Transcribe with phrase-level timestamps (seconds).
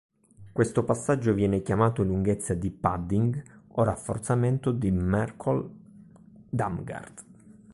[0.51, 3.39] Questo passaggio viene chiamato lunghezza di padding
[3.73, 7.23] o rafforzamento di Merkle–Damgård.